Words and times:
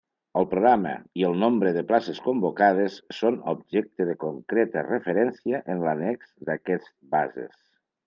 El 0.39 0.45
programa 0.51 0.93
i 1.21 1.25
el 1.27 1.35
nombre 1.43 1.73
de 1.75 1.83
places 1.91 2.21
convocades 2.29 2.97
són 3.19 3.39
objecte 3.53 4.09
de 4.11 4.19
concreta 4.27 4.87
referència 4.91 5.63
en 5.75 5.87
l'annex 5.89 6.37
d'aquests 6.51 6.95
bases. 7.17 7.59